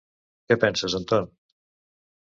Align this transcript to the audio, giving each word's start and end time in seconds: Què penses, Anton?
Què 0.51 0.57
penses, 0.63 0.97
Anton? 1.03 1.31